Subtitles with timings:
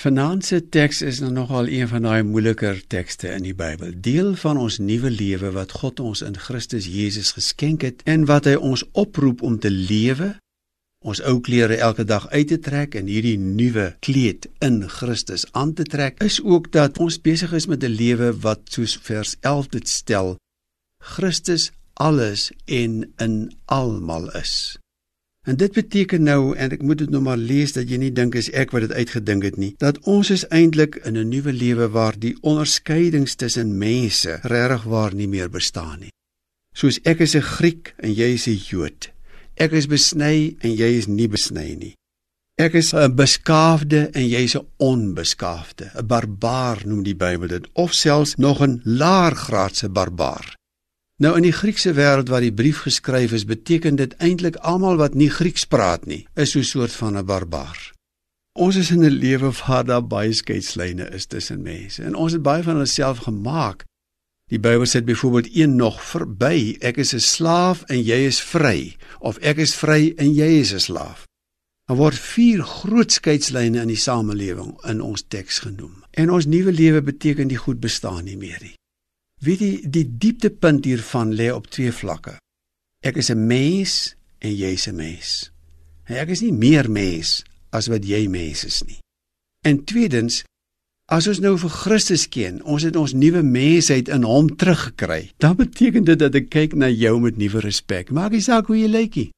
[0.00, 3.90] Vanaand se teks is nou nogal een van daai moeiliker tekste in die Bybel.
[4.00, 8.48] Deel van ons nuwe lewe wat God ons in Christus Jesus geskenk het en wat
[8.48, 10.30] hy ons oproep om te lewe,
[11.04, 15.76] ons ou klere elke dag uit te trek en hierdie nuwe kleed in Christus aan
[15.76, 19.68] te trek, is ook dat ons besig is met 'n lewe wat soos vers 11
[19.68, 20.38] dit stel,
[21.04, 24.80] Christus alles en in almal is.
[25.48, 28.34] En dit beteken nou en ek moet dit nou maar lees dat jy nie dink
[28.36, 31.88] is ek wat dit uitgedink het nie dat ons is eintlik in 'n nuwe lewe
[31.88, 36.12] waar die onderskeidings tussen mense regtig waar nie meer bestaan nie.
[36.74, 39.10] Soos ek is 'n Griek en jy is 'n Jood.
[39.56, 41.94] Ek is besny en jy is nie besny nie.
[42.58, 45.90] Ek is 'n beskaafde en jy is 'n onbeskaafde.
[45.94, 50.59] 'n Barbaar noem die Bybel dit of selfs nog 'n laer graadse barbaar.
[51.20, 55.12] Nou in die Griekse wêreld waar die brief geskryf is, beteken dit eintlik almal wat
[55.12, 57.92] nie Grieks praat nie, is so 'n soort van 'n barbaar.
[58.56, 62.42] Ons is in 'n lewe waar daar baie skeidslyne is tussen mense en ons het
[62.42, 63.84] baie van onsself gemaak.
[64.48, 68.96] Die Bybel sê byvoorbeeld een nog verby, ek is 'n slaaf en jy is vry,
[69.18, 71.26] of ek is vry en jy is 'n slaaf.
[71.86, 76.04] Daar word vier groot skeidslyne in die samelewing in ons teks genoem.
[76.10, 78.79] En ons nuwe lewe beteken die goed bestaan nie meer nie.
[79.40, 82.36] Wie die die dieptepunt hiervan lê op twee vlakke.
[83.00, 85.50] Ek is 'n mens en jy's 'n mens.
[86.04, 88.98] En ek is nie meer mens as wat jy mens is nie.
[89.64, 90.44] En tweedens,
[91.06, 95.30] as ons nou vir Christus ken, ons het ons nuwe mensheid in hom teruggekry.
[95.36, 98.10] Dan beteken dit dat ek kyk na jou met nuwe respek.
[98.10, 99.30] Maak nie saak hoe jy lyk nie.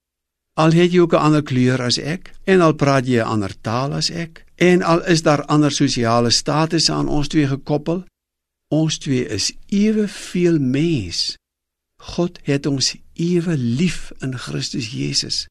[0.60, 3.54] Al het jy ook 'n ander kleur as ek en al praat jy 'n ander
[3.60, 8.04] taal as ek en al is daar ander sosiale statusse aan ons twee gekoppel,
[8.72, 11.34] Ons twee is eweveel mens.
[12.00, 15.44] God het ons ewe lief in Christus Jesus.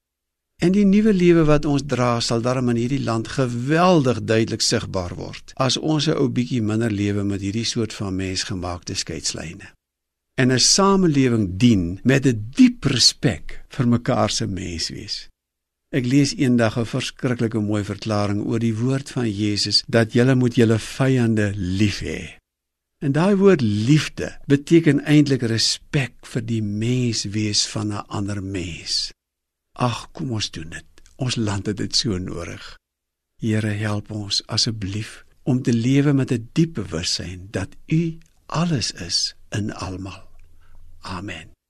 [0.61, 5.13] En die nuwe lewe wat ons dra sal daarom in hierdie land geweldig duidelik sigbaar
[5.17, 9.69] word as ons 'n ou bietjie minder lewe met hierdie soort van mensgemaakte skeidslyne.
[10.37, 15.29] En 'n samelewing dien met 'n diep respek vir mekaar se menswees.
[15.91, 20.55] Ek lees eendag 'n verskriklike mooi verklaring oor die woord van Jesus dat jy moet
[20.55, 22.40] julle vyande lief hê.
[23.01, 29.09] En daai woord liefde beteken eintlik respek vir die menswees van 'n ander mens.
[29.73, 30.85] Ag, kom ons doen dit.
[31.15, 32.77] Ons land het dit so nodig.
[33.35, 39.35] Here, help ons asseblief om te lewe met 'n diep bewussyn dat U alles is
[39.49, 40.23] in almal.
[41.01, 41.60] Amen.